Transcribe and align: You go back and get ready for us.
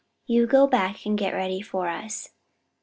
You 0.25 0.47
go 0.47 0.65
back 0.65 1.05
and 1.05 1.15
get 1.15 1.31
ready 1.35 1.61
for 1.61 1.87
us. 1.87 2.31